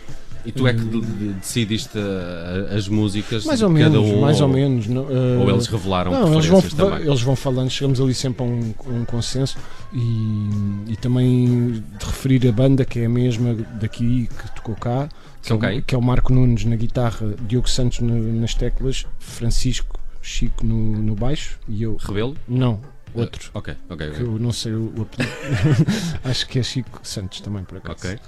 E 0.46 0.52
tu 0.52 0.66
é 0.68 0.72
que 0.72 0.80
de- 0.84 1.00
de- 1.00 1.32
decidiste 1.34 1.98
uh, 1.98 2.74
as 2.76 2.86
músicas 2.88 3.44
Mais 3.44 3.58
de 3.58 3.64
ou 3.64 3.72
cada 3.74 3.90
menos, 3.90 4.08
um? 4.10 4.20
mais 4.20 4.40
ou 4.40 4.46
ou, 4.48 4.54
menos. 4.54 4.86
não, 4.86 5.02
uh, 5.02 5.40
ou 5.40 5.50
eles 5.50 5.66
revelaram 5.66 6.12
Não, 6.12 6.32
eles 6.34 6.46
vão, 6.46 6.62
também? 6.62 7.06
eles 7.06 7.20
vão 7.20 7.34
falando, 7.36 7.68
chegamos 7.70 8.00
ali 8.00 8.14
sempre 8.14 8.42
a 8.44 8.46
um, 8.46 8.72
um 8.86 9.04
consenso 9.04 9.58
e, 9.92 10.92
e 10.92 10.96
também 11.00 11.72
de 11.98 12.04
referir 12.06 12.46
a 12.48 12.52
banda 12.52 12.84
que 12.84 13.00
é 13.00 13.06
a 13.06 13.08
mesma 13.08 13.54
daqui 13.80 14.28
que 14.28 14.54
tocou 14.54 14.76
cá, 14.76 15.08
que, 15.42 15.48
São 15.48 15.56
é, 15.56 15.58
o- 15.58 15.60
quem? 15.62 15.82
que 15.82 15.94
é 15.94 15.98
o 15.98 16.02
Marco 16.02 16.32
Nunes 16.32 16.64
na 16.64 16.76
guitarra, 16.76 17.34
Diogo 17.46 17.68
Santos 17.68 17.98
nas 18.00 18.54
teclas, 18.54 19.04
Francisco 19.18 19.97
Chico 20.20 20.64
no, 20.66 20.76
no 21.02 21.14
baixo 21.14 21.58
e 21.68 21.82
eu. 21.82 21.96
Rebelo? 21.96 22.36
Não, 22.46 22.80
outro. 23.14 23.50
Ok, 23.54 23.74
ok, 23.88 24.06
Que 24.10 24.12
ok. 24.16 24.26
eu 24.26 24.38
não 24.38 24.52
sei 24.52 24.72
o, 24.72 24.92
o 24.96 25.02
apelido. 25.02 25.32
Acho 26.24 26.46
que 26.48 26.58
é 26.58 26.62
Chico 26.62 27.00
Santos 27.02 27.40
também, 27.40 27.64
por 27.64 27.78
acaso. 27.78 27.98
Ok. 27.98 28.18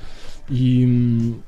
E, 0.50 0.84
hum, 0.86 1.40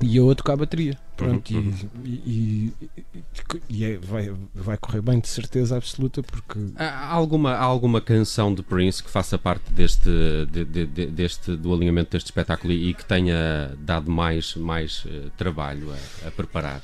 e 0.00 0.16
eu 0.16 0.30
a 0.30 0.34
tocar 0.34 0.54
a 0.54 0.56
bateria. 0.56 0.96
Pronto, 1.16 1.52
Uhum, 1.52 1.74
e, 2.04 2.08
e, 2.08 2.74
e- 2.96 3.22
e 3.68 3.84
é- 3.84 3.98
vai, 3.98 4.32
vai 4.54 4.76
correr 4.76 5.00
bem, 5.02 5.18
de 5.18 5.26
certeza 5.26 5.76
absoluta, 5.76 6.22
porque 6.22 6.56
Há 6.76 7.08
alguma, 7.12 7.54
há 7.54 7.62
alguma 7.64 8.00
canção 8.00 8.54
de 8.54 8.62
Prince 8.62 9.02
que 9.02 9.10
faça 9.10 9.36
parte 9.36 9.72
deste, 9.72 10.08
de- 10.52 10.64
de- 10.64 10.86
de- 10.86 11.06
deste 11.06 11.56
do 11.56 11.74
alinhamento 11.74 12.12
deste 12.12 12.26
espetáculo 12.26 12.72
e, 12.72 12.90
e 12.90 12.94
que 12.94 13.04
tenha 13.04 13.76
dado 13.80 14.08
mais, 14.12 14.54
mais 14.54 15.02
eh, 15.08 15.24
trabalho 15.36 15.92
a, 15.92 16.28
a 16.28 16.30
preparar? 16.30 16.82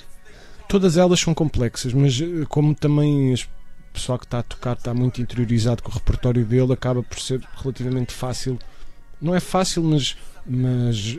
Todas 0.68 0.97
elas 0.97 1.21
são 1.21 1.35
complexas, 1.35 1.92
mas 1.92 2.21
eh, 2.21 2.44
como 2.49 2.75
também 2.75 3.35
o 3.35 3.38
pessoal 3.92 4.18
que 4.18 4.25
está 4.25 4.40
a 4.40 4.42
tocar 4.42 4.73
está 4.75 4.92
muito 4.92 5.21
interiorizado 5.23 5.83
com 5.83 5.90
o 5.90 5.94
repertório 5.94 6.44
dele, 6.44 6.73
acaba 6.73 7.02
por 7.02 7.18
ser 7.21 7.40
relativamente 7.56 8.12
fácil. 8.12 8.59
Não 9.21 9.35
é 9.35 9.40
fácil, 9.40 9.83
mas, 9.85 10.16
mas 10.47 11.16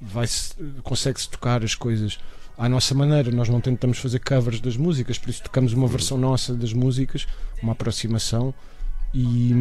vai-se- 0.00 0.54
consegue-se 0.82 1.28
tocar 1.28 1.64
as 1.64 1.74
coisas 1.74 2.18
à 2.56 2.68
nossa 2.68 2.94
maneira. 2.94 3.30
Nós 3.30 3.48
não 3.48 3.60
tentamos 3.60 3.98
fazer 3.98 4.20
covers 4.20 4.60
das 4.60 4.76
músicas, 4.76 5.18
por 5.18 5.30
isso 5.30 5.42
tocamos 5.42 5.72
uma 5.72 5.88
versão 5.88 6.16
nossa 6.16 6.54
das 6.54 6.72
músicas, 6.72 7.26
uma 7.62 7.72
aproximação, 7.72 8.54
e, 9.12 9.52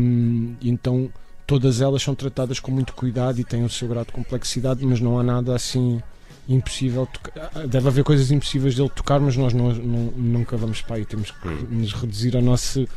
e 0.62 0.70
então 0.70 1.12
todas 1.48 1.82
elas 1.82 2.02
são 2.02 2.16
tratadas 2.16 2.60
com 2.60 2.72
muito 2.72 2.94
cuidado 2.94 3.40
e 3.40 3.44
têm 3.44 3.64
o 3.66 3.70
seu 3.70 3.88
grau 3.88 4.06
de 4.06 4.12
complexidade, 4.12 4.86
mas 4.86 5.02
não 5.02 5.20
há 5.20 5.24
nada 5.24 5.56
assim 5.56 6.02
impossível. 6.48 7.06
tocar. 7.08 7.68
Deve 7.68 7.88
haver 7.88 8.04
coisas 8.04 8.32
impossíveis 8.32 8.76
dele 8.76 8.90
tocar, 8.90 9.20
mas 9.20 9.36
nós 9.38 9.54
não, 9.54 9.74
não- 9.74 10.12
nunca 10.16 10.58
vamos 10.58 10.82
para 10.82 10.98
aí. 10.98 11.06
Temos 11.06 11.32
que 11.32 11.48
Hum. 11.48 11.68
nos 11.70 11.94
reduzir 11.94 12.36
ao 12.36 12.42
nosso. 12.42 12.88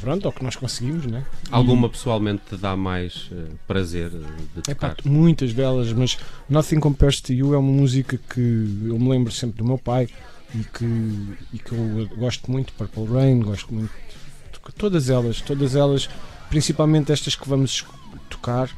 Pronto, 0.00 0.26
ao 0.26 0.32
que 0.32 0.42
nós 0.42 0.56
conseguimos, 0.56 1.06
né? 1.06 1.24
Alguma 1.50 1.88
pessoalmente 1.88 2.42
te 2.48 2.56
dá 2.56 2.76
mais 2.76 3.28
eh, 3.30 3.44
prazer 3.68 4.10
eh, 4.12 4.42
de 4.56 4.62
tocar? 4.62 4.96
muitas 5.04 5.54
delas, 5.54 5.92
mas 5.92 6.18
Nothing 6.48 6.80
Compares 6.80 7.20
to 7.20 7.32
You 7.32 7.54
é 7.54 7.58
uma 7.58 7.70
música 7.72 8.18
que 8.18 8.40
eu 8.86 8.98
me 8.98 9.08
lembro 9.08 9.32
sempre 9.32 9.58
do 9.58 9.64
meu 9.64 9.78
pai 9.78 10.08
e 10.52 10.58
que, 10.64 10.84
e 11.52 11.58
que 11.58 11.70
eu 11.70 12.08
gosto 12.16 12.50
muito, 12.50 12.72
Purple 12.72 13.04
Rain, 13.06 13.40
gosto 13.40 13.72
muito 13.72 13.92
todas 14.76 15.08
elas, 15.08 15.40
todas 15.40 15.74
elas, 15.74 16.10
principalmente 16.50 17.10
estas 17.10 17.34
que 17.34 17.48
vamos 17.48 17.84
tocar, 18.28 18.68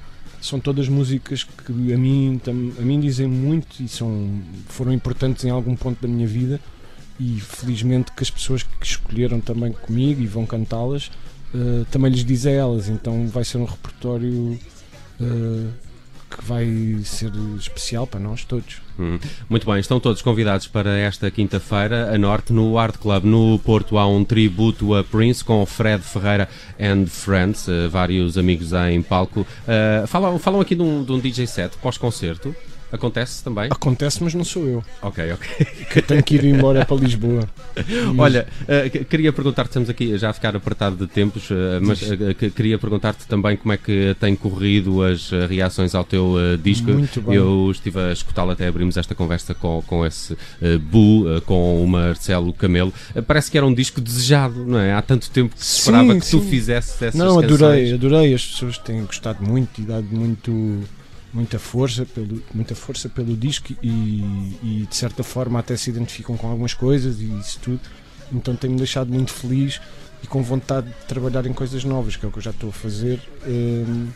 são 0.41 0.59
todas 0.59 0.89
músicas 0.89 1.45
que 1.45 1.93
a 1.93 1.99
mim, 1.99 2.41
a 2.79 2.83
mim 2.83 3.01
dizem 3.01 3.27
muito 3.27 3.83
e 3.83 3.89
são, 3.89 4.41
foram 4.69 4.93
importantes 4.93 5.45
em 5.45 5.51
algum 5.51 5.77
ponto 5.77 6.01
da 6.01 6.09
minha 6.09 6.27
vida. 6.27 6.61
E 7.19 7.39
felizmente 7.39 8.13
que 8.13 8.23
as 8.23 8.31
pessoas 8.31 8.63
que 8.63 8.87
escolheram 8.87 9.41
também 9.41 9.73
comigo 9.73 10.23
e 10.23 10.27
vão 10.27 10.47
cantá-las 10.47 11.11
eh, 11.55 11.85
também 11.91 12.13
lhes 12.13 12.25
diz 12.25 12.47
a 12.47 12.51
elas, 12.51 12.89
então 12.89 13.27
vai 13.29 13.45
ser 13.45 13.59
um 13.59 13.65
repertório 13.65 14.59
eh, 15.21 15.67
que 16.41 16.45
vai 16.47 16.67
ser 17.05 17.31
especial 17.59 18.07
para 18.07 18.19
nós 18.19 18.45
todos. 18.45 18.81
Hum. 18.99 19.19
Muito 19.49 19.67
bem, 19.67 19.79
estão 19.79 20.01
todos 20.01 20.23
convidados 20.23 20.67
para 20.67 20.97
esta 20.99 21.31
quinta-feira, 21.31 22.15
a 22.15 22.19
Norte, 22.19 22.53
no 22.53 22.79
Art 22.79 22.97
Club, 22.97 23.25
no 23.25 23.59
Porto, 23.59 23.99
há 23.99 24.07
um 24.07 24.25
tributo 24.25 24.95
a 24.95 25.05
Prince 25.05 25.45
com 25.45 25.65
Fred 25.67 26.03
Ferreira 26.03 26.49
and 26.79 27.07
Friends, 27.07 27.69
eh, 27.69 27.89
vários 27.89 28.39
amigos 28.39 28.73
em 28.73 29.03
palco. 29.03 29.47
Eh, 29.69 30.05
falam, 30.07 30.39
falam 30.39 30.61
aqui 30.61 30.75
de 30.75 30.83
um, 30.83 31.05
de 31.05 31.13
um 31.13 31.19
DJ 31.19 31.47
set 31.47 31.77
pós-concerto. 31.79 32.55
Acontece 32.93 33.43
também? 33.45 33.69
Acontece, 33.71 34.23
mas 34.23 34.35
não 34.35 34.45
sou 34.45 34.67
eu, 34.67 34.85
Ok, 35.03 35.33
ok. 35.33 35.67
que 35.93 36.03
tenho 36.03 36.23
que 36.23 36.35
ir 36.35 36.45
embora 36.45 36.85
para 36.85 36.97
Lisboa. 36.97 37.49
Mas- 38.15 38.19
Olha, 38.19 38.47
que- 38.91 39.05
queria 39.05 39.33
perguntar-te, 39.33 39.69
estamos 39.69 39.89
aqui 39.89 40.17
já 40.19 40.31
a 40.31 40.33
ficar 40.33 40.55
apertado 40.57 40.97
de 40.97 41.07
tempos, 41.07 41.49
eh, 41.51 41.79
mas 41.81 42.01
que- 42.39 42.51
queria 42.51 42.79
perguntar-te 42.79 43.27
também 43.27 43.57
como 43.57 43.73
é 43.73 43.77
que 43.77 44.15
tem 44.19 44.35
corrido 44.35 45.03
as 45.03 45.31
reações 45.49 45.95
ao 45.95 46.05
teu 46.05 46.35
disco. 46.63 46.91
Muito 46.91 47.21
bem. 47.23 47.35
Eu 47.37 47.69
estive 47.71 47.99
a 48.01 48.13
escutá-lo, 48.13 48.51
até 48.51 48.67
abrimos 48.67 48.97
esta 48.97 49.15
conversa 49.15 49.55
com, 49.55 49.83
com 49.87 50.05
esse 50.05 50.33
uh, 50.33 50.79
Bu, 50.81 51.41
com 51.47 51.83
o 51.83 51.87
Marcelo 51.87 52.53
Camelo. 52.53 52.93
Parece 53.27 53.51
que 53.51 53.57
era 53.57 53.67
um 53.67 53.73
disco 53.75 54.01
desejado, 54.01 54.65
não 54.65 54.79
é? 54.79 54.93
Há 54.95 55.03
tanto 55.03 55.31
tempo 55.31 55.55
que 55.55 55.65
se 55.65 55.79
esperava 55.81 56.13
Sim, 56.15 56.21
que 56.21 56.31
tu 56.31 56.41
sim. 56.41 56.49
fizesses 56.51 57.01
essas 57.03 57.15
Não, 57.15 57.37
canções. 57.41 57.53
adorei, 57.63 57.93
adorei. 57.95 58.35
As 58.35 58.45
pessoas 58.47 58.79
têm 58.79 59.05
gostado 59.05 59.43
muito 59.45 59.81
e 59.81 59.85
dado 59.85 60.07
muito, 60.11 60.81
muita 61.33 61.59
força 61.59 62.05
pelo, 62.05 62.43
muita 62.53 62.75
força 62.75 63.09
pelo 63.09 63.37
disco 63.37 63.75
e, 63.83 63.89
e 64.63 64.87
de 64.89 64.97
certa 64.97 65.23
forma 65.23 65.59
até 65.59 65.77
se 65.77 65.91
identificam 65.91 66.37
com 66.37 66.49
algumas 66.49 66.75
coisas 66.75 67.21
e 67.21 67.25
isso 67.39 67.59
tudo. 67.61 67.81
Então 68.33 68.55
tem-me 68.55 68.77
deixado 68.77 69.13
muito 69.13 69.33
feliz 69.33 69.81
e 70.23 70.27
com 70.27 70.43
vontade 70.43 70.89
de 70.89 71.07
trabalhar 71.07 71.47
em 71.47 71.53
coisas 71.53 71.85
novas, 71.85 72.17
que 72.17 72.25
é 72.25 72.29
o 72.29 72.33
que 72.33 72.39
eu 72.39 72.43
já 72.43 72.51
estou 72.51 72.71
a 72.71 72.73
fazer. 72.73 73.21
hum, 73.47 74.09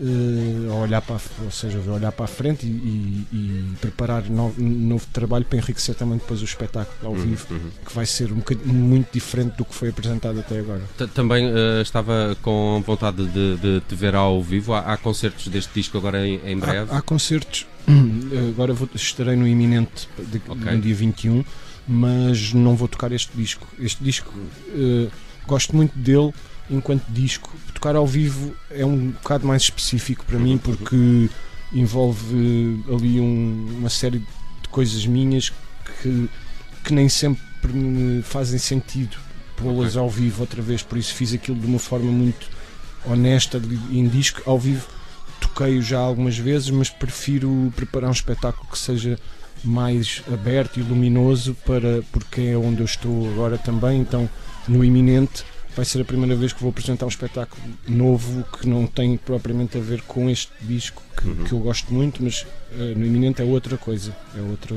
eh, 0.00 0.70
a 0.70 0.74
olhar 0.74 1.00
para 1.02 1.20
ou 1.44 1.50
seja, 1.50 1.78
olhar 1.90 2.12
para 2.12 2.24
a 2.24 2.28
frente 2.28 2.66
e, 2.66 2.68
e- 2.68 3.26
e 3.32 3.76
preparar 3.80 4.24
no- 4.30 4.54
um 4.58 4.68
novo 4.88 5.06
trabalho 5.12 5.44
para 5.44 5.58
enriquecer 5.58 5.94
também 5.94 6.18
depois 6.18 6.40
o 6.40 6.44
espetáculo 6.44 6.96
ao 7.02 7.12
Uhum, 7.12 7.22
vivo, 7.26 7.46
uhum. 7.50 7.70
que 7.84 7.92
vai 7.94 8.06
ser 8.06 8.32
um 8.32 8.36
bocadinho 8.36 8.72
muito 8.74 9.08
diferente 9.12 9.56
do 9.56 9.64
que 9.64 9.74
foi 9.74 9.88
apresentado 9.90 10.38
até 10.40 10.58
agora. 10.58 10.82
T- 10.96 11.06
Também 11.08 11.46
eh, 11.46 11.82
estava 11.82 12.36
com 12.42 12.82
vontade 12.86 13.26
de, 13.26 13.56
de 13.56 13.80
te 13.88 13.94
ver 13.94 14.14
ao 14.14 14.42
vivo. 14.42 14.72
Há, 14.74 14.80
há 14.92 14.96
concertos 14.96 15.48
deste 15.48 15.72
disco 15.74 15.98
agora 15.98 16.26
em, 16.26 16.40
em 16.44 16.56
breve. 16.58 16.90
Há, 16.92 16.98
há 16.98 17.02
concertos, 17.02 17.66
agora 18.50 18.72
vou, 18.74 18.88
estarei 18.94 19.36
no 19.36 19.46
iminente 19.46 20.08
de, 20.18 20.40
Ok. 20.48 20.72
no 20.72 20.80
dia 20.80 20.94
21, 20.94 21.44
mas 21.86 22.52
não 22.52 22.76
vou 22.76 22.86
tocar 22.88 23.12
este 23.12 23.30
disco. 23.36 23.66
Este 23.78 24.02
disco 24.04 24.32
eh, 24.74 25.08
gosto 25.46 25.74
muito 25.74 25.96
dele 25.98 26.32
enquanto 26.70 27.04
disco. 27.08 27.50
Tocar 27.74 27.96
ao 27.96 28.06
vivo 28.06 28.54
é 28.70 28.84
um 28.84 29.10
bocado 29.10 29.46
mais 29.46 29.62
específico 29.62 30.24
para 30.24 30.38
mim 30.38 30.58
porque 30.58 31.28
envolve 31.72 32.82
eh, 32.88 32.94
ali 32.94 33.20
um- 33.20 33.76
uma 33.78 33.90
série 33.90 34.18
de 34.18 34.68
coisas 34.70 35.06
minhas 35.06 35.52
que, 36.02 36.28
que 36.84 36.92
nem 36.92 37.08
sempre 37.08 37.72
me 37.72 38.22
fazem 38.22 38.58
sentido 38.58 39.16
pô-las 39.56 39.96
Ok. 39.96 40.00
ao 40.00 40.08
vivo 40.10 40.40
outra 40.42 40.62
vez, 40.62 40.82
por 40.82 40.96
isso 40.98 41.14
fiz 41.14 41.32
aquilo 41.34 41.58
de 41.58 41.66
uma 41.66 41.78
forma 41.78 42.10
muito 42.10 42.48
honesta 43.04 43.60
em 43.90 44.06
disco. 44.08 44.42
Ao 44.46 44.58
vivo 44.58 44.86
toquei-o 45.40 45.82
já 45.82 45.98
algumas 45.98 46.36
vezes, 46.38 46.70
mas 46.70 46.88
prefiro 46.90 47.72
preparar 47.76 48.08
um 48.08 48.12
espetáculo 48.12 48.68
que 48.70 48.78
seja 48.78 49.18
mais 49.64 50.22
aberto 50.32 50.78
e 50.78 50.82
luminoso 50.82 51.56
para 51.66 52.02
porque 52.12 52.40
é 52.42 52.56
onde 52.56 52.80
eu 52.80 52.84
estou 52.84 53.28
agora 53.32 53.58
também. 53.58 54.00
Então, 54.00 54.28
no 54.68 54.84
iminente 54.84 55.44
vai 55.78 55.84
ser 55.84 56.00
a 56.00 56.04
primeira 56.04 56.34
vez 56.34 56.52
que 56.52 56.60
vou 56.60 56.70
apresentar 56.70 57.06
um 57.06 57.08
espetáculo 57.08 57.62
novo 57.86 58.44
que 58.58 58.68
não 58.68 58.84
tem 58.84 59.16
propriamente 59.16 59.78
a 59.78 59.80
ver 59.80 60.02
com 60.02 60.28
este 60.28 60.50
disco 60.60 61.00
que, 61.16 61.28
Uhum. 61.28 61.44
que 61.44 61.52
eu 61.52 61.60
gosto 61.60 61.94
muito, 61.94 62.20
mas 62.20 62.44
eh, 62.72 62.94
no 62.96 63.06
iminente 63.06 63.40
é 63.40 63.44
outra 63.44 63.76
coisa. 63.78 64.10
É 64.36 64.40
outra. 64.40 64.74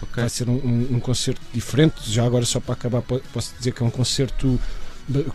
Ok. 0.00 0.22
Vai 0.22 0.28
ser 0.30 0.48
um, 0.48 0.54
um- 0.54 0.88
um 0.96 1.00
concerto 1.00 1.40
diferente. 1.52 1.96
Já 2.10 2.24
agora 2.24 2.46
só 2.46 2.60
para 2.60 2.72
acabar 2.72 3.02
po- 3.02 3.20
posso 3.30 3.52
dizer 3.58 3.72
que 3.72 3.82
é 3.82 3.86
um 3.86 3.90
concerto 3.90 4.58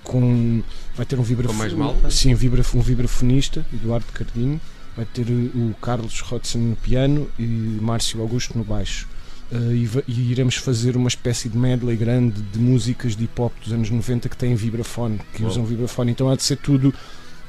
com 0.03 0.63
vai 0.95 1.05
ter 1.05 1.19
um 1.19 1.23
vibrafo- 1.23 1.53
Com 1.53 1.59
mais 1.59 1.73
malta? 1.73 2.09
Sim, 2.09 2.33
um 2.33 2.37
vibrafonista, 2.81 3.65
Eduardo 3.73 4.05
Cardinho. 4.13 4.59
Vai 4.95 5.05
ter 5.05 5.27
o 5.29 5.69
o 5.69 5.75
Carlos 5.81 6.19
Rodson 6.21 6.59
no 6.59 6.75
piano 6.75 7.29
e 7.37 7.43
Márcio 7.81 8.19
Augusto 8.21 8.57
no 8.57 8.63
baixo. 8.63 9.07
Eh, 9.51 9.55
e, 9.73 9.89
e 10.07 10.31
iremos 10.31 10.55
fazer 10.55 10.95
uma 10.95 11.07
espécie 11.07 11.49
de 11.49 11.57
medley 11.57 11.95
grande 11.95 12.41
de 12.41 12.59
músicas 12.59 13.15
de 13.15 13.25
hip 13.25 13.41
hop 13.41 13.53
dos 13.63 13.73
anos 13.73 13.89
90 13.89 14.29
que 14.29 14.37
têm 14.37 14.55
vibrafone, 14.55 15.19
que 15.33 15.43
usam 15.43 15.65
vibrafone. 15.65 16.11
Então 16.11 16.29
há 16.29 16.35
de 16.35 16.43
ser 16.43 16.57
tudo 16.57 16.93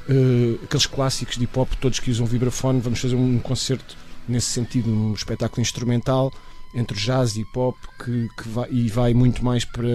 eh, 0.09 0.59
aqueles 0.63 0.85
clássicos 0.85 1.37
de 1.37 1.43
hip 1.43 1.57
hop, 1.57 1.69
todos 1.79 1.99
que 1.99 2.11
usam 2.11 2.25
vibrafone. 2.25 2.79
Vamos 2.79 2.99
fazer 2.99 3.15
um 3.15 3.39
concerto 3.39 3.95
nesse 4.27 4.47
sentido, 4.47 4.89
um 4.91 5.13
espetáculo 5.13 5.61
instrumental 5.61 6.33
entre 6.75 6.97
jazz 6.97 7.35
e 7.35 7.41
hip 7.41 7.57
hop 7.57 7.77
que, 8.03 8.27
que 8.37 8.49
vai, 8.49 8.69
e 8.69 8.89
vai 8.89 9.13
muito 9.13 9.43
mais 9.43 9.63
para 9.63 9.87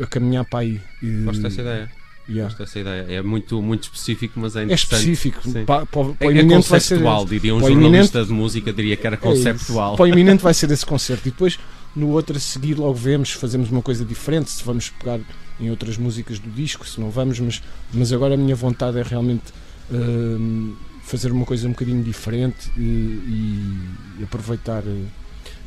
a 0.00 0.06
caminhar 0.06 0.44
para 0.44 0.60
aí. 0.60 0.80
Gosto 1.24 1.42
dessa 1.42 1.60
ideia. 1.60 2.01
Yeah. 2.32 2.44
Gosto 2.48 2.58
dessa 2.58 2.78
ideia. 2.80 3.06
É 3.08 3.22
muito, 3.22 3.60
muito 3.62 3.84
específico, 3.84 4.38
mas 4.40 4.56
é 4.56 4.60
É 4.60 4.64
interessante. 4.64 4.92
específico. 4.94 5.42
Sim. 5.48 5.64
Pa- 5.64 5.86
para, 5.86 6.00
o- 6.00 6.14
para 6.14 6.26
É, 6.26 6.30
é 6.30 6.32
iminente 6.32 6.68
conceptual, 6.68 7.24
diria 7.26 7.54
um 7.54 7.60
para 7.60 7.68
jornalista 7.72 8.24
de 8.24 8.32
música, 8.32 8.72
diria 8.72 8.96
que 8.96 9.06
era 9.06 9.16
É 9.16 9.18
conceptual. 9.18 9.96
Para 9.96 10.04
o 10.04 10.08
iminente 10.08 10.42
vai 10.42 10.52
ser 10.54 10.70
esse 10.70 10.84
concerto. 10.86 11.28
E 11.28 11.30
depois 11.30 11.58
no 11.94 12.08
outro 12.08 12.36
a 12.36 12.40
seguir 12.40 12.74
logo 12.74 12.94
vemos, 12.94 13.30
fazemos 13.32 13.70
uma 13.70 13.82
coisa 13.82 14.04
diferente, 14.04 14.50
se 14.50 14.64
vamos 14.64 14.88
pegar 14.90 15.20
em 15.60 15.70
outras 15.70 15.96
músicas 15.98 16.38
do 16.38 16.50
disco, 16.50 16.86
se 16.88 16.98
não 17.00 17.10
vamos, 17.10 17.38
mas, 17.38 17.62
mas 17.92 18.12
agora 18.12 18.34
a 18.34 18.36
minha 18.36 18.56
vontade 18.56 18.98
é 18.98 19.02
realmente 19.02 19.44
uh, 19.90 20.76
fazer 21.02 21.30
uma 21.30 21.44
coisa 21.44 21.66
um 21.68 21.72
bocadinho 21.72 22.02
diferente 22.02 22.70
e, 22.76 22.80
e 24.18 24.24
aproveitar. 24.24 24.82
Uh, 24.84 25.06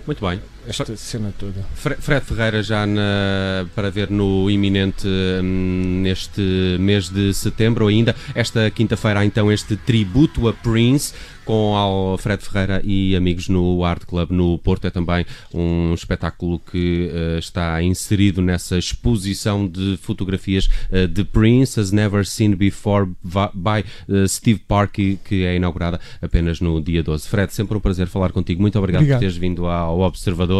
muito 0.07 0.25
bem. 0.25 0.39
Esta 0.67 0.95
cena 0.95 1.33
toda. 1.37 1.63
Fred 1.75 2.25
Ferreira 2.25 2.63
já 2.63 2.85
na, 2.85 3.65
para 3.75 3.89
ver 3.89 4.09
no 4.09 4.49
iminente 4.49 5.07
hum, 5.07 6.01
neste 6.01 6.41
mês 6.79 7.09
de 7.09 7.33
setembro 7.33 7.87
ainda. 7.87 8.15
Esta 8.33 8.69
quinta-feira 8.71 9.19
há 9.19 9.25
então 9.25 9.51
este 9.51 9.75
tributo 9.75 10.47
a 10.47 10.53
Prince 10.53 11.13
com 11.45 11.75
Alfred 11.75 12.43
Ferreira 12.43 12.81
e 12.83 13.15
amigos 13.15 13.47
no 13.47 13.85
Art 13.85 14.03
Club 14.05 14.31
no 14.31 14.57
Porto. 14.57 14.87
É 14.87 14.89
também 14.89 15.25
um 15.53 15.93
espetáculo 15.93 16.59
que 16.59 17.09
uh, 17.13 17.37
está 17.37 17.81
inserido 17.81 18.41
nessa 18.41 18.77
exposição 18.77 19.67
de 19.67 19.97
fotografias 20.01 20.67
uh, 20.91 21.07
de 21.07 21.23
Prince, 21.23 21.79
as 21.79 21.91
Never 21.91 22.25
Seen 22.25 22.55
Before 22.55 23.07
by 23.53 23.85
uh, 24.09 24.27
Steve 24.27 24.59
Park, 24.67 24.95
que 25.23 25.45
é 25.45 25.55
inaugurada 25.55 25.99
apenas 26.21 26.59
no 26.59 26.81
dia 26.81 27.03
12. 27.03 27.27
Fred, 27.27 27.53
sempre 27.53 27.77
um 27.77 27.79
prazer 27.79 28.07
falar 28.07 28.31
contigo. 28.31 28.59
Muito 28.59 28.77
obrigado, 28.79 29.01
obrigado. 29.01 29.19
por 29.19 29.21
teres 29.21 29.37
vindo 29.37 29.67
ao 29.67 29.99
Observador. 29.99 30.54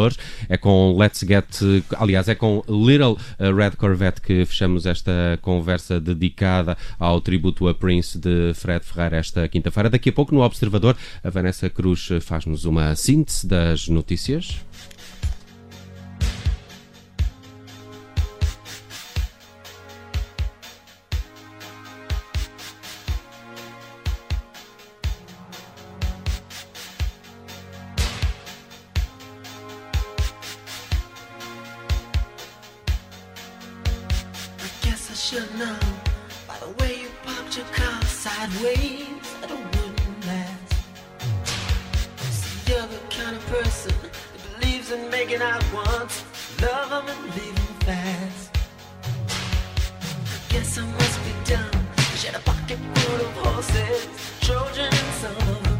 É 0.49 0.57
com 0.57 0.95
Let's 0.97 1.23
Get, 1.25 1.45
aliás, 1.97 2.27
é 2.27 2.35
com 2.35 2.63
Little 2.67 3.17
Red 3.39 3.71
Corvette 3.77 4.21
que 4.21 4.45
fechamos 4.45 4.85
esta 4.85 5.39
conversa 5.41 5.99
dedicada 5.99 6.77
ao 6.99 7.21
tributo 7.21 7.67
a 7.67 7.73
Prince 7.73 8.17
de 8.17 8.53
Fred 8.53 8.85
Ferreira 8.85 9.17
esta 9.17 9.47
quinta-feira. 9.47 9.89
Daqui 9.89 10.09
a 10.09 10.13
pouco 10.13 10.33
no 10.33 10.41
Observador. 10.41 10.95
A 11.23 11.29
Vanessa 11.29 11.69
Cruz 11.69 12.09
faz-nos 12.21 12.65
uma 12.65 12.95
síntese 12.95 13.47
das 13.47 13.87
notícias. 13.87 14.57
Should 35.25 35.57
know 35.57 35.75
by 36.47 36.55
the 36.59 36.69
way 36.77 37.01
you 37.01 37.09
parked 37.23 37.57
your 37.57 37.65
car 37.73 37.99
sideways. 38.03 39.07
Want 39.49 39.99
you 40.05 40.13
mad. 40.27 40.59
See 42.29 42.71
you're 42.71 42.85
the 42.85 42.99
kind 43.09 43.35
of 43.35 43.43
person 43.47 43.91
that 44.03 44.59
believes 44.59 44.91
in 44.91 45.09
making 45.09 45.41
out 45.41 45.63
once, 45.73 46.23
love 46.61 46.91
them 46.91 47.07
and 47.07 47.23
leave 47.33 47.55
them 47.55 47.75
fast. 47.87 48.51
I 50.35 50.53
guess 50.53 50.77
I 50.77 50.85
must 50.85 51.19
be 51.25 51.33
dumb. 51.51 51.87
She 52.17 52.27
had 52.27 52.35
a 52.35 52.43
pocket 52.43 52.77
full 52.93 53.25
of 53.25 53.31
horses, 53.41 54.07
children, 54.41 54.93
and 54.93 55.13
some 55.23 55.74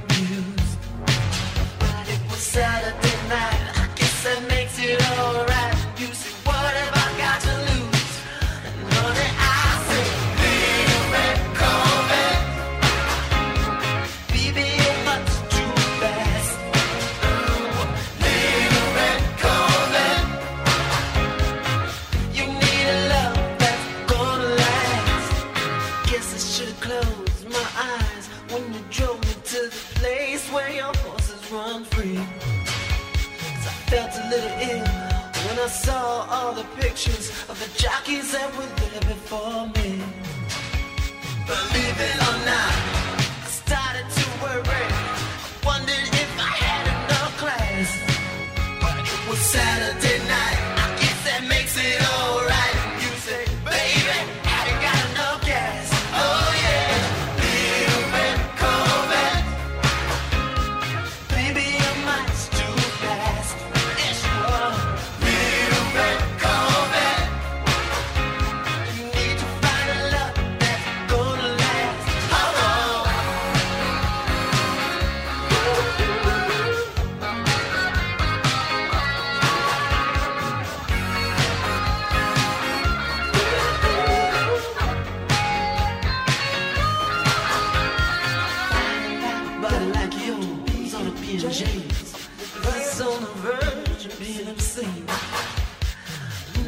a 91.46 91.50
PNGs. 91.50 93.05
On 93.05 93.22
the 93.22 93.27
verge 93.44 94.05
of 94.05 94.20
being 94.20 94.48
obscene. 94.48 95.05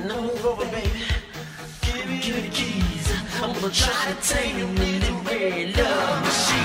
No 0.06 0.30
over, 0.48 0.66
baby. 0.66 1.04
Give 1.82 2.10
me, 2.10 2.20
give 2.20 2.36
me 2.36 2.42
the 2.42 2.50
keys. 2.50 3.14
I'm 3.42 3.54
gonna 3.54 3.74
try 3.74 4.14
to 4.14 4.28
tame 4.28 4.58
you 4.58 4.68
in 4.68 5.00
the 5.02 5.14
red 5.26 5.78
love 5.78 6.22
machine. 6.24 6.57